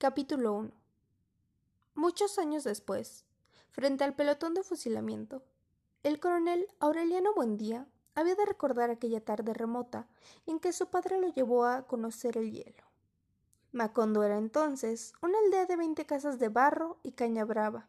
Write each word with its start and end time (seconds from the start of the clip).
Capítulo 0.00 0.52
1 0.52 0.70
Muchos 1.96 2.38
años 2.38 2.62
después, 2.62 3.24
frente 3.72 4.04
al 4.04 4.14
pelotón 4.14 4.54
de 4.54 4.62
fusilamiento, 4.62 5.42
el 6.04 6.20
coronel 6.20 6.68
Aureliano 6.78 7.34
Buendía 7.34 7.88
había 8.14 8.36
de 8.36 8.46
recordar 8.46 8.90
aquella 8.90 9.24
tarde 9.24 9.54
remota 9.54 10.06
en 10.46 10.60
que 10.60 10.72
su 10.72 10.88
padre 10.88 11.20
lo 11.20 11.34
llevó 11.34 11.64
a 11.64 11.88
conocer 11.88 12.38
el 12.38 12.52
hielo. 12.52 12.84
Macondo 13.72 14.22
era 14.22 14.38
entonces 14.38 15.14
una 15.20 15.36
aldea 15.44 15.66
de 15.66 15.74
veinte 15.74 16.06
casas 16.06 16.38
de 16.38 16.48
barro 16.48 17.00
y 17.02 17.10
caña 17.10 17.44
brava, 17.44 17.88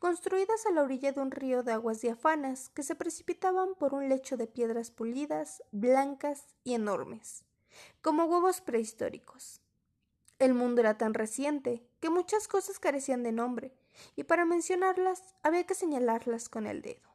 construidas 0.00 0.66
a 0.66 0.72
la 0.72 0.82
orilla 0.82 1.12
de 1.12 1.20
un 1.20 1.30
río 1.30 1.62
de 1.62 1.70
aguas 1.70 2.00
diafanas 2.00 2.70
que 2.70 2.82
se 2.82 2.96
precipitaban 2.96 3.76
por 3.76 3.94
un 3.94 4.08
lecho 4.08 4.36
de 4.36 4.48
piedras 4.48 4.90
pulidas, 4.90 5.62
blancas 5.70 6.56
y 6.64 6.74
enormes, 6.74 7.44
como 8.02 8.24
huevos 8.24 8.60
prehistóricos. 8.60 9.60
El 10.38 10.54
mundo 10.54 10.80
era 10.80 10.98
tan 10.98 11.14
reciente 11.14 11.86
que 12.00 12.10
muchas 12.10 12.46
cosas 12.48 12.78
carecían 12.78 13.22
de 13.22 13.32
nombre, 13.32 13.72
y 14.14 14.24
para 14.24 14.44
mencionarlas 14.44 15.34
había 15.42 15.64
que 15.64 15.74
señalarlas 15.74 16.48
con 16.48 16.66
el 16.66 16.82
dedo. 16.82 17.08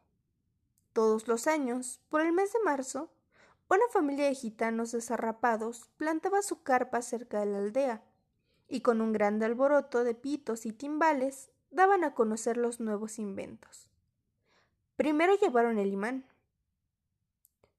Todos 0.93 1.27
los 1.27 1.47
años, 1.47 1.99
por 2.09 2.21
el 2.21 2.31
mes 2.33 2.51
de 2.53 2.59
marzo, 2.65 3.11
una 3.69 3.87
familia 3.93 4.25
de 4.25 4.35
gitanos 4.35 4.91
desarrapados 4.91 5.89
plantaba 5.95 6.41
su 6.41 6.61
carpa 6.61 7.01
cerca 7.01 7.39
de 7.39 7.45
la 7.45 7.59
aldea, 7.59 8.03
y 8.67 8.81
con 8.81 8.99
un 8.99 9.13
grande 9.13 9.45
alboroto 9.45 10.03
de 10.03 10.13
pitos 10.13 10.65
y 10.65 10.73
timbales 10.73 11.51
daban 11.69 12.03
a 12.03 12.13
conocer 12.13 12.57
los 12.57 12.79
nuevos 12.79 13.19
inventos. 13.19 13.89
Primero 14.97 15.35
llevaron 15.35 15.77
el 15.77 15.93
imán. 15.93 16.25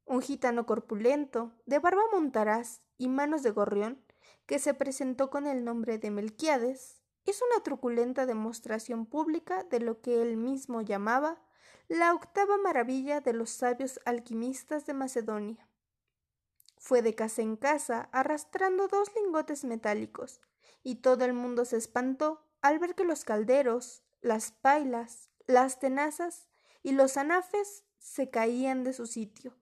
Un 0.07 0.23
gitano 0.23 0.67
corpulento, 0.67 1.53
de 1.67 1.79
barba 1.79 2.03
montaraz 2.13 2.81
y 2.97 3.09
manos 3.09 3.43
de 3.43 3.51
gorrión, 3.51 3.99
que 4.47 4.59
se 4.59 4.75
presentó 4.75 5.31
con 5.31 5.47
el 5.47 5.65
nombre 5.65 5.99
de 5.99 6.11
Melquiades, 6.11 7.03
hizo 7.25 7.45
una 7.53 7.63
truculenta 7.63 8.27
demostración 8.27 9.07
pública 9.07 9.65
de 9.65 9.81
lo 9.81 10.01
que 10.01 10.21
él 10.23 10.37
mismo 10.37 10.81
llamaba 10.83 11.41
la 11.89 12.15
octava 12.15 12.57
maravilla 12.59 13.21
de 13.21 13.33
los 13.33 13.51
sabios 13.51 14.01
alquimistas 14.05 14.87
de 14.87 14.95
Macedonia. 14.95 15.69
Fue 16.79 17.03
de 17.03 17.15
casa 17.15 17.43
en 17.43 17.57
casa 17.57 18.09
arrastrando 18.13 18.89
dos 18.89 19.15
lingotes 19.15 19.65
metálicos, 19.65 20.41
y 20.83 20.97
todo 20.97 21.25
el 21.25 21.33
mundo 21.33 21.65
se 21.65 21.77
espantó 21.77 22.45
al 22.61 22.79
ver 22.79 22.95
que 22.95 23.05
los 23.05 23.25
calderos, 23.25 24.03
las 24.21 24.53
pailas, 24.53 25.31
las 25.47 25.79
tenazas 25.79 26.49
y 26.83 26.93
los 26.93 27.17
anafes 27.17 27.85
se 27.99 28.31
caían 28.31 28.83
de 28.83 28.93
su 28.93 29.07
sitio, 29.07 29.57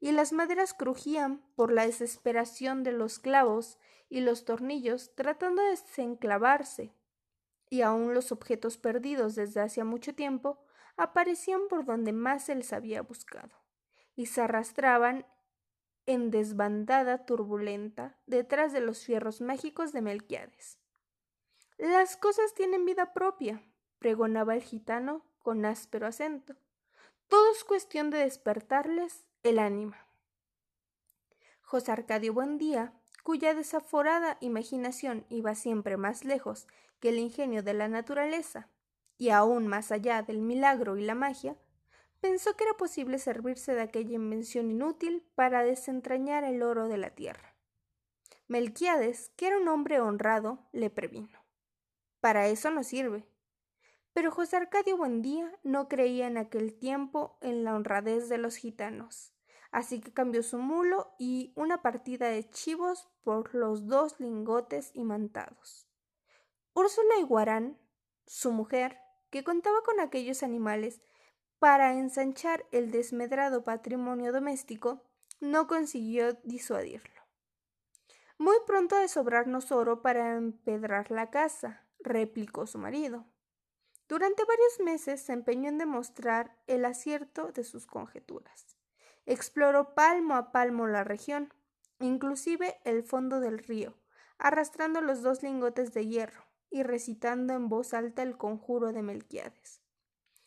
y 0.00 0.12
las 0.12 0.32
maderas 0.32 0.74
crujían 0.74 1.42
por 1.54 1.72
la 1.72 1.86
desesperación 1.86 2.82
de 2.82 2.92
los 2.92 3.18
clavos 3.18 3.78
y 4.08 4.20
los 4.20 4.44
tornillos 4.44 5.14
tratando 5.14 5.62
de 5.62 5.70
desenclavarse, 5.70 6.94
y 7.68 7.82
aun 7.82 8.14
los 8.14 8.32
objetos 8.32 8.78
perdidos 8.78 9.34
desde 9.34 9.60
hacía 9.60 9.84
mucho 9.84 10.14
tiempo 10.14 10.58
aparecían 10.96 11.68
por 11.68 11.84
donde 11.84 12.12
más 12.12 12.44
se 12.44 12.54
les 12.54 12.72
había 12.72 13.02
buscado, 13.02 13.56
y 14.14 14.26
se 14.26 14.42
arrastraban 14.42 15.26
en 16.06 16.30
desbandada 16.30 17.26
turbulenta 17.26 18.16
detrás 18.26 18.72
de 18.72 18.80
los 18.80 19.04
fierros 19.04 19.40
mágicos 19.40 19.92
de 19.92 20.02
Melquiades. 20.02 20.78
Las 21.78 22.16
cosas 22.16 22.54
tienen 22.54 22.86
vida 22.86 23.12
propia, 23.12 23.62
pregonaba 23.98 24.54
el 24.54 24.62
gitano 24.62 25.24
con 25.40 25.64
áspero 25.64 26.06
acento. 26.06 26.56
Todo 27.28 27.50
es 27.52 27.64
cuestión 27.64 28.10
de 28.10 28.18
despertarles 28.18 29.26
el 29.42 29.58
ánima. 29.58 30.06
José 31.62 31.92
Arcadio 31.92 32.32
Buendía 32.32 32.92
cuya 33.26 33.54
desaforada 33.54 34.38
imaginación 34.40 35.26
iba 35.30 35.56
siempre 35.56 35.96
más 35.96 36.24
lejos 36.24 36.68
que 37.00 37.08
el 37.08 37.18
ingenio 37.18 37.64
de 37.64 37.74
la 37.74 37.88
naturaleza, 37.88 38.68
y 39.18 39.30
aún 39.30 39.66
más 39.66 39.90
allá 39.90 40.22
del 40.22 40.38
milagro 40.38 40.96
y 40.96 41.02
la 41.02 41.16
magia, 41.16 41.56
pensó 42.20 42.54
que 42.54 42.62
era 42.62 42.74
posible 42.74 43.18
servirse 43.18 43.74
de 43.74 43.82
aquella 43.82 44.14
invención 44.14 44.70
inútil 44.70 45.24
para 45.34 45.64
desentrañar 45.64 46.44
el 46.44 46.62
oro 46.62 46.86
de 46.86 46.98
la 46.98 47.10
tierra. 47.10 47.56
Melquiades, 48.46 49.32
que 49.34 49.48
era 49.48 49.58
un 49.58 49.66
hombre 49.66 50.00
honrado, 50.00 50.60
le 50.70 50.88
previno. 50.88 51.44
Para 52.20 52.46
eso 52.46 52.70
no 52.70 52.84
sirve. 52.84 53.26
Pero 54.16 54.32
José 54.32 54.56
Arcadio 54.56 54.96
Buendía 54.96 55.52
no 55.62 55.86
creía 55.86 56.26
en 56.26 56.38
aquel 56.38 56.74
tiempo 56.74 57.36
en 57.42 57.62
la 57.64 57.76
honradez 57.76 58.28
de 58.28 58.38
los 58.38 58.56
gitanos 58.56 59.36
así 59.76 60.00
que 60.00 60.10
cambió 60.10 60.42
su 60.42 60.56
mulo 60.56 61.14
y 61.18 61.52
una 61.54 61.82
partida 61.82 62.28
de 62.28 62.48
chivos 62.48 63.10
por 63.22 63.54
los 63.54 63.86
dos 63.86 64.18
lingotes 64.18 64.90
imantados. 64.94 65.86
Úrsula 66.72 67.18
Iguarán, 67.18 67.78
su 68.26 68.52
mujer, 68.52 68.98
que 69.28 69.44
contaba 69.44 69.82
con 69.82 70.00
aquellos 70.00 70.42
animales 70.42 71.02
para 71.58 71.92
ensanchar 71.92 72.64
el 72.72 72.90
desmedrado 72.90 73.64
patrimonio 73.64 74.32
doméstico, 74.32 75.02
no 75.40 75.66
consiguió 75.66 76.32
disuadirlo. 76.42 77.20
Muy 78.38 78.56
pronto 78.66 78.96
de 78.96 79.08
sobrarnos 79.08 79.72
oro 79.72 80.00
para 80.00 80.36
empedrar 80.36 81.10
la 81.10 81.30
casa, 81.30 81.86
replicó 81.98 82.66
su 82.66 82.78
marido. 82.78 83.26
Durante 84.08 84.44
varios 84.44 84.80
meses 84.80 85.20
se 85.20 85.32
empeñó 85.32 85.68
en 85.68 85.78
demostrar 85.78 86.56
el 86.68 86.84
acierto 86.84 87.50
de 87.52 87.64
sus 87.64 87.86
conjeturas. 87.86 88.76
Exploró 89.24 89.94
palmo 89.94 90.34
a 90.34 90.52
palmo 90.52 90.86
la 90.86 91.02
región, 91.02 91.52
inclusive 91.98 92.78
el 92.84 93.02
fondo 93.02 93.40
del 93.40 93.58
río, 93.58 93.94
arrastrando 94.38 95.00
los 95.00 95.22
dos 95.22 95.42
lingotes 95.42 95.92
de 95.92 96.06
hierro 96.06 96.44
y 96.70 96.84
recitando 96.84 97.54
en 97.54 97.68
voz 97.68 97.94
alta 97.94 98.22
el 98.22 98.36
conjuro 98.36 98.92
de 98.92 99.02
Melquiades. 99.02 99.80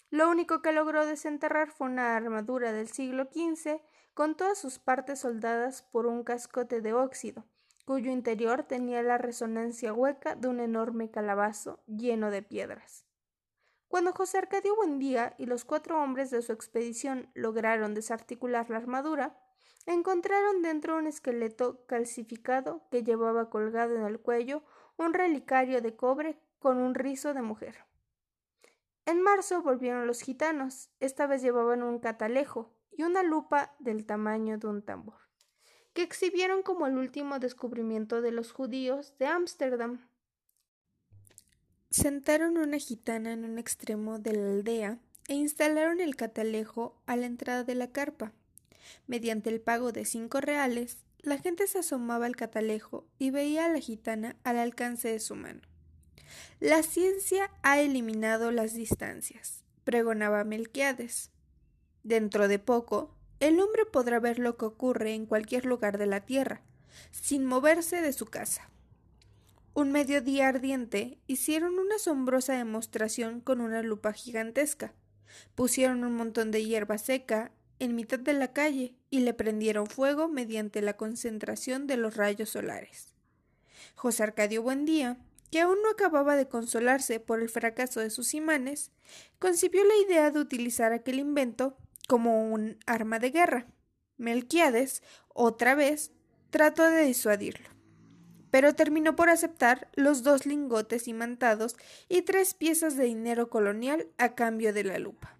Lo 0.09 0.29
único 0.29 0.61
que 0.61 0.71
logró 0.71 1.05
desenterrar 1.05 1.69
fue 1.69 1.87
una 1.87 2.15
armadura 2.15 2.71
del 2.71 2.87
siglo 2.87 3.25
XV 3.25 3.81
con 4.13 4.35
todas 4.35 4.57
sus 4.57 4.79
partes 4.79 5.19
soldadas 5.19 5.83
por 5.83 6.05
un 6.05 6.23
cascote 6.23 6.81
de 6.81 6.93
óxido, 6.93 7.45
cuyo 7.85 8.11
interior 8.11 8.63
tenía 8.63 9.03
la 9.03 9.17
resonancia 9.17 9.93
hueca 9.93 10.35
de 10.35 10.47
un 10.47 10.61
enorme 10.61 11.11
calabazo 11.11 11.79
lleno 11.87 12.31
de 12.31 12.41
piedras. 12.41 13.08
Cuando 13.89 14.13
José 14.13 14.37
Arcadio 14.37 14.75
Buendía 14.75 15.35
y 15.39 15.47
los 15.47 15.65
cuatro 15.65 16.01
hombres 16.01 16.29
de 16.29 16.43
su 16.43 16.53
expedición 16.53 17.31
lograron 17.33 17.95
desarticular 17.95 18.69
la 18.69 18.77
armadura, 18.77 19.35
encontraron 19.87 20.61
dentro 20.61 20.95
un 20.95 21.07
esqueleto 21.07 21.85
calcificado 21.87 22.87
que 22.91 23.03
llevaba 23.03 23.49
colgado 23.49 23.95
en 23.95 24.03
el 24.03 24.19
cuello 24.19 24.63
un 24.97 25.13
relicario 25.15 25.81
de 25.81 25.95
cobre 25.95 26.39
con 26.59 26.77
un 26.77 26.93
rizo 26.93 27.33
de 27.33 27.41
mujer. 27.41 27.85
En 29.05 29.23
marzo 29.23 29.63
volvieron 29.63 30.05
los 30.05 30.21
gitanos, 30.21 30.91
esta 30.99 31.25
vez 31.25 31.41
llevaban 31.41 31.81
un 31.81 31.97
catalejo 31.97 32.75
y 32.91 33.01
una 33.01 33.23
lupa 33.23 33.75
del 33.79 34.05
tamaño 34.05 34.59
de 34.59 34.67
un 34.67 34.83
tambor, 34.83 35.17
que 35.93 36.03
exhibieron 36.03 36.61
como 36.61 36.85
el 36.85 36.95
último 36.95 37.39
descubrimiento 37.39 38.21
de 38.21 38.33
los 38.33 38.51
judíos 38.51 39.17
de 39.17 39.25
Ámsterdam. 39.25 40.07
Sentaron 41.91 42.57
una 42.57 42.77
gitana 42.77 43.33
en 43.33 43.43
un 43.43 43.57
extremo 43.57 44.19
de 44.19 44.33
la 44.33 44.51
aldea 44.51 44.99
e 45.27 45.33
instalaron 45.33 45.99
el 46.01 46.15
catalejo 46.15 47.01
a 47.07 47.15
la 47.15 47.25
entrada 47.25 47.63
de 47.63 47.73
la 47.73 47.91
carpa. 47.91 48.31
Mediante 49.07 49.49
el 49.49 49.59
pago 49.59 49.91
de 49.91 50.05
cinco 50.05 50.39
reales, 50.39 50.97
la 51.21 51.39
gente 51.39 51.65
se 51.65 51.79
asomaba 51.79 52.27
al 52.27 52.35
catalejo 52.35 53.07
y 53.17 53.31
veía 53.31 53.65
a 53.65 53.69
la 53.69 53.79
gitana 53.79 54.35
al 54.43 54.57
alcance 54.57 55.11
de 55.11 55.19
su 55.19 55.35
mano. 55.35 55.61
La 56.59 56.83
ciencia 56.83 57.49
ha 57.63 57.79
eliminado 57.79 58.51
las 58.51 58.75
distancias, 58.75 59.63
pregonaba 59.83 60.43
Melquiades. 60.43 61.31
Dentro 62.03 62.47
de 62.47 62.59
poco, 62.59 63.15
el 63.39 63.59
hombre 63.59 63.85
podrá 63.85 64.19
ver 64.19 64.37
lo 64.37 64.57
que 64.57 64.65
ocurre 64.65 65.15
en 65.15 65.25
cualquier 65.25 65.65
lugar 65.65 65.97
de 65.97 66.05
la 66.05 66.21
tierra, 66.21 66.61
sin 67.11 67.45
moverse 67.45 68.01
de 68.01 68.13
su 68.13 68.27
casa. 68.27 68.69
Un 69.79 69.93
mediodía 69.93 70.49
ardiente 70.49 71.19
hicieron 71.25 71.79
una 71.79 71.95
asombrosa 71.95 72.51
demostración 72.51 73.39
con 73.39 73.61
una 73.61 73.81
lupa 73.81 74.11
gigantesca. 74.11 74.93
Pusieron 75.55 76.03
un 76.03 76.15
montón 76.15 76.51
de 76.51 76.65
hierba 76.65 76.97
seca 76.97 77.53
en 77.79 77.95
mitad 77.95 78.19
de 78.19 78.33
la 78.33 78.51
calle 78.51 78.97
y 79.09 79.21
le 79.21 79.33
prendieron 79.33 79.87
fuego 79.87 80.27
mediante 80.27 80.81
la 80.81 80.97
concentración 80.97 81.87
de 81.87 81.95
los 81.95 82.17
rayos 82.17 82.49
solares. 82.49 83.13
José 83.95 84.23
Arcadio 84.23 84.63
Buendía, 84.63 85.17
que 85.49 85.61
aún 85.61 85.77
no 85.81 85.89
acababa 85.91 86.35
de 86.35 86.49
consolarse 86.49 87.21
por 87.21 87.41
el 87.41 87.47
fracaso 87.47 88.01
de 88.01 88.09
sus 88.09 88.33
imanes, 88.33 88.91
concibió 89.39 89.85
la 89.85 89.95
idea 90.05 90.29
de 90.29 90.41
utilizar 90.41 90.91
aquel 90.91 91.19
invento 91.19 91.77
como 92.09 92.51
un 92.51 92.79
arma 92.85 93.17
de 93.19 93.29
guerra. 93.29 93.67
Melquiades, 94.17 95.03
otra 95.29 95.73
vez, 95.73 96.11
trató 96.49 96.83
de 96.83 97.05
disuadirlo 97.05 97.78
pero 98.51 98.75
terminó 98.75 99.15
por 99.15 99.29
aceptar 99.29 99.89
los 99.95 100.23
dos 100.23 100.45
lingotes 100.45 101.07
imantados 101.07 101.75
y 102.07 102.23
tres 102.23 102.53
piezas 102.53 102.97
de 102.97 103.05
dinero 103.05 103.49
colonial 103.49 104.07
a 104.17 104.35
cambio 104.35 104.73
de 104.73 104.83
la 104.83 104.99
lupa. 104.99 105.35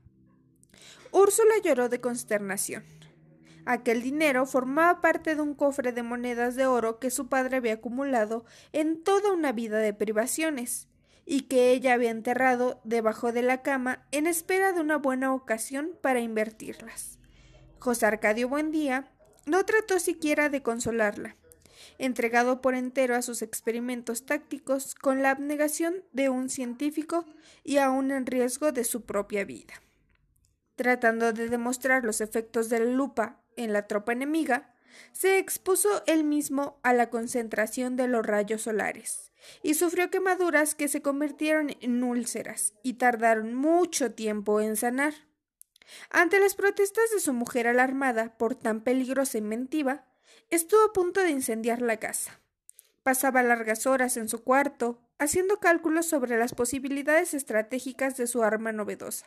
Úrsula 1.11 1.55
lloró 1.63 1.89
de 1.89 2.01
consternación. 2.01 2.83
Aquel 3.65 4.01
dinero 4.01 4.45
formaba 4.45 5.01
parte 5.01 5.35
de 5.35 5.41
un 5.41 5.53
cofre 5.53 5.91
de 5.91 6.03
monedas 6.03 6.55
de 6.55 6.65
oro 6.65 6.99
que 6.99 7.11
su 7.11 7.27
padre 7.27 7.57
había 7.57 7.73
acumulado 7.73 8.45
en 8.73 9.03
toda 9.03 9.31
una 9.33 9.51
vida 9.51 9.77
de 9.77 9.93
privaciones, 9.93 10.89
y 11.31 11.41
que 11.41 11.69
ella 11.69 11.93
había 11.93 12.09
enterrado 12.09 12.81
debajo 12.83 13.31
de 13.31 13.43
la 13.43 13.61
cama 13.61 14.03
en 14.11 14.25
espera 14.25 14.73
de 14.73 14.81
una 14.81 14.97
buena 14.97 15.31
ocasión 15.31 15.91
para 16.01 16.21
invertirlas. 16.21 17.19
José 17.77 18.07
Arcadio 18.07 18.49
Buendía 18.49 19.11
no 19.45 19.63
trató 19.63 19.99
siquiera 19.99 20.49
de 20.49 20.63
consolarla, 20.63 21.35
entregado 21.97 22.61
por 22.61 22.75
entero 22.75 23.15
a 23.15 23.21
sus 23.21 23.41
experimentos 23.41 24.25
tácticos 24.25 24.95
con 24.95 25.21
la 25.21 25.31
abnegación 25.31 26.03
de 26.11 26.29
un 26.29 26.49
científico 26.49 27.25
y 27.63 27.77
aún 27.77 28.11
en 28.11 28.25
riesgo 28.25 28.71
de 28.71 28.83
su 28.83 29.05
propia 29.05 29.45
vida. 29.45 29.73
Tratando 30.75 31.33
de 31.33 31.49
demostrar 31.49 32.03
los 32.03 32.21
efectos 32.21 32.69
de 32.69 32.79
la 32.79 32.85
lupa 32.85 33.41
en 33.57 33.73
la 33.73 33.87
tropa 33.87 34.13
enemiga, 34.13 34.73
se 35.11 35.37
expuso 35.37 36.03
él 36.07 36.23
mismo 36.23 36.79
a 36.83 36.93
la 36.93 37.09
concentración 37.09 37.95
de 37.95 38.07
los 38.07 38.25
rayos 38.25 38.63
solares 38.63 39.31
y 39.63 39.73
sufrió 39.75 40.09
quemaduras 40.09 40.75
que 40.75 40.87
se 40.87 41.01
convirtieron 41.01 41.75
en 41.81 42.03
úlceras 42.03 42.73
y 42.83 42.93
tardaron 42.93 43.53
mucho 43.53 44.13
tiempo 44.13 44.61
en 44.61 44.75
sanar. 44.75 45.13
Ante 46.11 46.39
las 46.39 46.55
protestas 46.55 47.05
de 47.13 47.19
su 47.19 47.33
mujer 47.33 47.67
alarmada 47.67 48.37
por 48.37 48.55
tan 48.55 48.81
peligrosa 48.81 49.37
inventiva, 49.37 50.05
estuvo 50.49 50.83
a 50.83 50.93
punto 50.93 51.21
de 51.21 51.29
incendiar 51.29 51.81
la 51.81 51.97
casa. 51.97 52.39
Pasaba 53.03 53.43
largas 53.43 53.85
horas 53.85 54.17
en 54.17 54.27
su 54.27 54.43
cuarto, 54.43 54.99
haciendo 55.19 55.59
cálculos 55.59 56.07
sobre 56.07 56.37
las 56.37 56.53
posibilidades 56.53 57.33
estratégicas 57.33 58.17
de 58.17 58.27
su 58.27 58.43
arma 58.43 58.71
novedosa, 58.71 59.25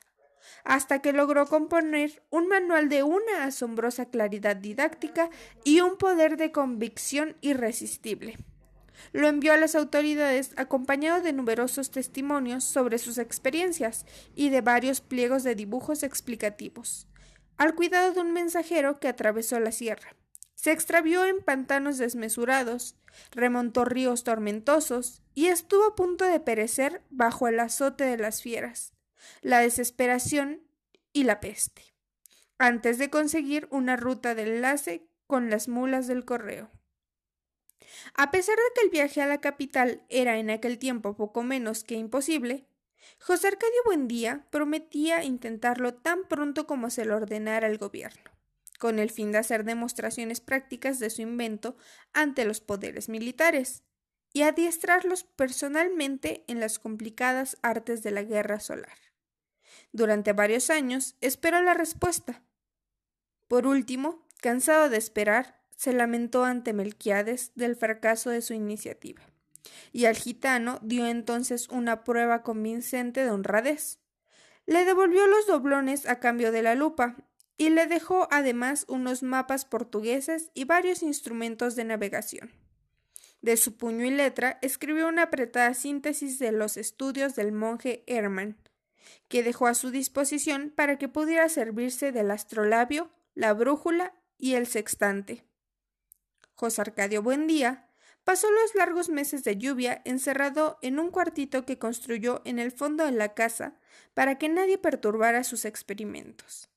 hasta 0.64 1.00
que 1.00 1.12
logró 1.12 1.46
componer 1.46 2.22
un 2.30 2.48
manual 2.48 2.88
de 2.88 3.02
una 3.02 3.44
asombrosa 3.44 4.06
claridad 4.06 4.56
didáctica 4.56 5.30
y 5.64 5.80
un 5.80 5.96
poder 5.96 6.36
de 6.36 6.50
convicción 6.50 7.36
irresistible. 7.40 8.36
Lo 9.12 9.28
envió 9.28 9.52
a 9.52 9.56
las 9.56 9.74
autoridades 9.74 10.52
acompañado 10.56 11.22
de 11.22 11.32
numerosos 11.32 11.90
testimonios 11.90 12.64
sobre 12.64 12.98
sus 12.98 13.18
experiencias 13.18 14.06
y 14.34 14.50
de 14.50 14.60
varios 14.60 15.00
pliegos 15.00 15.42
de 15.42 15.54
dibujos 15.54 16.02
explicativos, 16.02 17.06
al 17.56 17.74
cuidado 17.74 18.12
de 18.12 18.20
un 18.20 18.32
mensajero 18.32 19.00
que 19.00 19.08
atravesó 19.08 19.58
la 19.60 19.72
sierra. 19.72 20.16
Se 20.62 20.70
extravió 20.70 21.24
en 21.24 21.42
pantanos 21.42 21.98
desmesurados, 21.98 22.94
remontó 23.32 23.84
ríos 23.84 24.22
tormentosos 24.22 25.20
y 25.34 25.48
estuvo 25.48 25.84
a 25.86 25.96
punto 25.96 26.24
de 26.24 26.38
perecer 26.38 27.02
bajo 27.10 27.48
el 27.48 27.58
azote 27.58 28.04
de 28.04 28.16
las 28.16 28.42
fieras, 28.42 28.92
la 29.40 29.58
desesperación 29.58 30.62
y 31.12 31.24
la 31.24 31.40
peste, 31.40 31.82
antes 32.58 32.98
de 32.98 33.10
conseguir 33.10 33.66
una 33.72 33.96
ruta 33.96 34.36
de 34.36 34.42
enlace 34.42 35.04
con 35.26 35.50
las 35.50 35.66
mulas 35.66 36.06
del 36.06 36.24
correo. 36.24 36.70
A 38.14 38.30
pesar 38.30 38.54
de 38.54 38.62
que 38.76 38.82
el 38.82 38.90
viaje 38.90 39.20
a 39.20 39.26
la 39.26 39.40
capital 39.40 40.06
era 40.10 40.38
en 40.38 40.48
aquel 40.48 40.78
tiempo 40.78 41.16
poco 41.16 41.42
menos 41.42 41.82
que 41.82 41.96
imposible, 41.96 42.68
José 43.18 43.48
Arcadio 43.48 43.82
Buendía 43.84 44.46
prometía 44.50 45.24
intentarlo 45.24 45.94
tan 45.94 46.22
pronto 46.28 46.68
como 46.68 46.88
se 46.88 47.04
lo 47.04 47.16
ordenara 47.16 47.66
el 47.66 47.78
gobierno 47.78 48.31
con 48.82 48.98
el 48.98 49.10
fin 49.10 49.30
de 49.30 49.38
hacer 49.38 49.62
demostraciones 49.62 50.40
prácticas 50.40 50.98
de 50.98 51.08
su 51.08 51.22
invento 51.22 51.76
ante 52.12 52.44
los 52.44 52.60
poderes 52.60 53.08
militares 53.08 53.84
y 54.32 54.42
adiestrarlos 54.42 55.22
personalmente 55.22 56.42
en 56.48 56.58
las 56.58 56.80
complicadas 56.80 57.56
artes 57.62 58.02
de 58.02 58.10
la 58.10 58.24
guerra 58.24 58.58
solar. 58.58 58.98
Durante 59.92 60.32
varios 60.32 60.68
años 60.68 61.14
esperó 61.20 61.62
la 61.62 61.74
respuesta. 61.74 62.42
Por 63.46 63.68
último, 63.68 64.26
cansado 64.40 64.88
de 64.88 64.96
esperar, 64.96 65.62
se 65.76 65.92
lamentó 65.92 66.44
ante 66.44 66.72
Melquiades 66.72 67.52
del 67.54 67.76
fracaso 67.76 68.30
de 68.30 68.42
su 68.42 68.52
iniciativa, 68.52 69.22
y 69.92 70.06
al 70.06 70.16
gitano 70.16 70.80
dio 70.82 71.06
entonces 71.06 71.68
una 71.68 72.02
prueba 72.02 72.42
convincente 72.42 73.22
de 73.22 73.30
honradez. 73.30 74.00
Le 74.66 74.84
devolvió 74.84 75.28
los 75.28 75.46
doblones 75.46 76.08
a 76.08 76.18
cambio 76.18 76.50
de 76.50 76.62
la 76.62 76.74
lupa 76.74 77.16
y 77.56 77.70
le 77.70 77.86
dejó 77.86 78.28
además 78.30 78.84
unos 78.88 79.22
mapas 79.22 79.64
portugueses 79.64 80.50
y 80.54 80.64
varios 80.64 81.02
instrumentos 81.02 81.76
de 81.76 81.84
navegación. 81.84 82.52
De 83.40 83.56
su 83.56 83.76
puño 83.76 84.04
y 84.04 84.10
letra 84.10 84.58
escribió 84.62 85.08
una 85.08 85.24
apretada 85.24 85.74
síntesis 85.74 86.38
de 86.38 86.52
los 86.52 86.76
estudios 86.76 87.34
del 87.34 87.52
monje 87.52 88.04
Hermann, 88.06 88.56
que 89.28 89.42
dejó 89.42 89.66
a 89.66 89.74
su 89.74 89.90
disposición 89.90 90.72
para 90.74 90.96
que 90.96 91.08
pudiera 91.08 91.48
servirse 91.48 92.12
del 92.12 92.30
astrolabio, 92.30 93.10
la 93.34 93.52
brújula 93.52 94.14
y 94.38 94.54
el 94.54 94.66
sextante. 94.66 95.44
José 96.54 96.82
Arcadio 96.82 97.22
Buendía 97.22 97.88
pasó 98.24 98.48
los 98.50 98.74
largos 98.76 99.08
meses 99.08 99.42
de 99.42 99.56
lluvia 99.56 100.02
encerrado 100.04 100.78
en 100.80 101.00
un 101.00 101.10
cuartito 101.10 101.66
que 101.66 101.78
construyó 101.78 102.42
en 102.44 102.60
el 102.60 102.70
fondo 102.70 103.04
de 103.04 103.12
la 103.12 103.34
casa 103.34 103.74
para 104.14 104.38
que 104.38 104.48
nadie 104.48 104.78
perturbara 104.78 105.42
sus 105.42 105.64
experimentos 105.64 106.71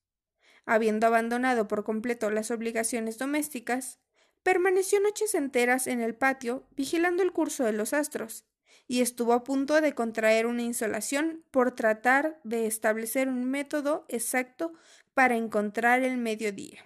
habiendo 0.65 1.07
abandonado 1.07 1.67
por 1.67 1.83
completo 1.83 2.29
las 2.29 2.51
obligaciones 2.51 3.17
domésticas, 3.17 3.99
permaneció 4.43 4.99
noches 4.99 5.35
enteras 5.35 5.87
en 5.87 6.01
el 6.01 6.15
patio 6.15 6.67
vigilando 6.75 7.23
el 7.23 7.31
curso 7.31 7.63
de 7.63 7.73
los 7.73 7.93
astros, 7.93 8.45
y 8.87 9.01
estuvo 9.01 9.33
a 9.33 9.43
punto 9.43 9.81
de 9.81 9.93
contraer 9.93 10.45
una 10.45 10.61
insolación 10.61 11.43
por 11.51 11.71
tratar 11.71 12.39
de 12.43 12.67
establecer 12.67 13.27
un 13.27 13.45
método 13.45 14.05
exacto 14.09 14.73
para 15.13 15.35
encontrar 15.35 16.03
el 16.03 16.17
mediodía. 16.17 16.83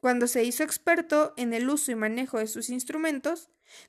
Cuando 0.00 0.26
se 0.26 0.44
hizo 0.44 0.62
experto 0.62 1.32
en 1.36 1.54
el 1.54 1.68
uso 1.68 1.90
y 1.90 1.94
manejo 1.94 2.38
de 2.38 2.46
sus 2.46 2.68
instrumentos, 2.68 3.48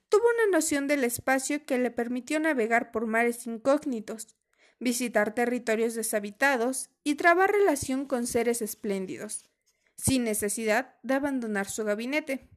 tuvo 0.09 0.23
una 0.35 0.57
noción 0.57 0.87
del 0.87 1.03
espacio 1.03 1.65
que 1.65 1.77
le 1.77 1.91
permitió 1.91 2.39
navegar 2.39 2.91
por 2.91 3.05
mares 3.05 3.45
incógnitos, 3.45 4.35
visitar 4.79 5.33
territorios 5.33 5.95
deshabitados 5.95 6.89
y 7.03 7.15
trabar 7.15 7.51
relación 7.51 8.05
con 8.05 8.27
seres 8.27 8.61
espléndidos, 8.61 9.49
sin 9.95 10.23
necesidad 10.23 10.95
de 11.03 11.13
abandonar 11.13 11.69
su 11.69 11.83
gabinete. 11.83 12.49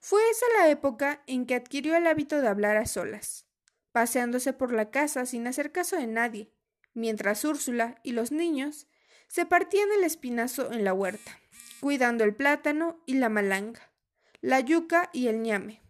Fue 0.00 0.20
esa 0.30 0.46
la 0.58 0.70
época 0.70 1.22
en 1.26 1.46
que 1.46 1.54
adquirió 1.54 1.96
el 1.96 2.06
hábito 2.06 2.40
de 2.40 2.48
hablar 2.48 2.76
a 2.76 2.86
solas, 2.86 3.46
paseándose 3.92 4.52
por 4.52 4.72
la 4.72 4.90
casa 4.90 5.26
sin 5.26 5.46
hacer 5.46 5.72
caso 5.72 5.96
de 5.96 6.06
nadie, 6.06 6.52
mientras 6.94 7.44
Úrsula 7.44 8.00
y 8.02 8.12
los 8.12 8.32
niños 8.32 8.86
se 9.28 9.46
partían 9.46 9.88
el 9.96 10.04
espinazo 10.04 10.72
en 10.72 10.84
la 10.84 10.92
huerta, 10.92 11.38
cuidando 11.80 12.24
el 12.24 12.34
plátano 12.34 13.02
y 13.06 13.14
la 13.14 13.28
malanga, 13.28 13.92
la 14.40 14.60
yuca 14.60 15.10
y 15.12 15.28
el 15.28 15.42
ñame, 15.42 15.82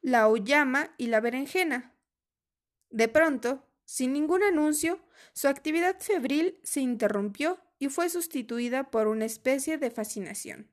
la 0.00 0.28
oyama 0.28 0.94
y 0.96 1.08
la 1.08 1.20
berenjena. 1.20 1.94
De 2.88 3.08
pronto, 3.08 3.69
sin 3.90 4.12
ningún 4.12 4.44
anuncio, 4.44 5.00
su 5.32 5.48
actividad 5.48 5.98
febril 5.98 6.60
se 6.62 6.80
interrumpió 6.80 7.58
y 7.80 7.88
fue 7.88 8.08
sustituida 8.08 8.88
por 8.88 9.08
una 9.08 9.24
especie 9.24 9.78
de 9.78 9.90
fascinación. 9.90 10.70